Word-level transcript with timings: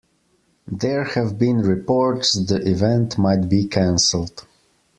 There 0.65 1.03
have 1.03 1.37
been 1.37 1.57
reports 1.59 2.33
the 2.33 2.67
event 2.67 3.19
might 3.19 3.47
be 3.47 3.67
canceled. 3.67 4.47